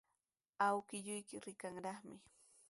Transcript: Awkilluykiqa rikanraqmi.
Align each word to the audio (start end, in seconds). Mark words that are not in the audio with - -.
Awkilluykiqa 0.67 1.39
rikanraqmi. 1.45 2.17